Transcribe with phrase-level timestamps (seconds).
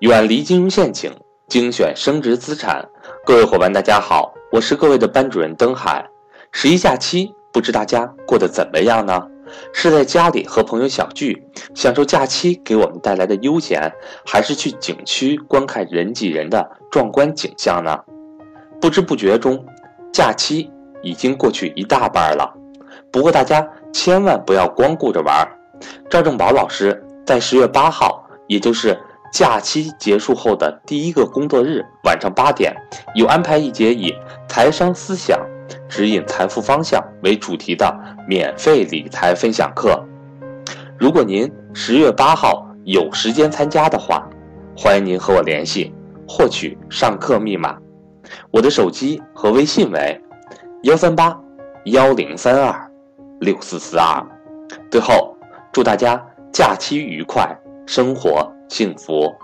[0.00, 1.12] 远离金融陷阱，
[1.46, 2.84] 精选升值资产。
[3.24, 6.04] 各位伙伴，大家好，我是各位的班主任登海。
[6.50, 9.28] 十一假期，不知大家过得怎么样呢？
[9.72, 11.46] 是在家里和朋友小聚，
[11.76, 13.90] 享受假期给我们带来的悠闲，
[14.26, 17.96] 还是去景区观看人挤人的壮观景象呢？
[18.80, 19.64] 不知不觉中，
[20.12, 20.68] 假期
[21.02, 22.52] 已经过去一大半了。
[23.12, 25.48] 不过大家千万不要光顾着玩。
[26.10, 28.98] 赵正宝老师在十月八号，也就是
[29.34, 32.72] 假期结束后的第一个工作日晚上八点，
[33.16, 34.14] 有安排一节以
[34.48, 35.36] “财商思想
[35.88, 37.92] 指引财富方向”为主题的
[38.28, 40.00] 免费理财分享课。
[40.96, 44.24] 如果您十月八号有时间参加的话，
[44.76, 45.92] 欢迎您和我联系，
[46.28, 47.76] 获取上课密码。
[48.52, 50.22] 我的手机和微信为
[50.84, 51.36] 幺三八
[51.86, 52.88] 幺零三二
[53.40, 54.24] 六四四二。
[54.92, 55.36] 最后，
[55.72, 57.52] 祝大家假期愉快！
[57.84, 59.43] 生活幸福。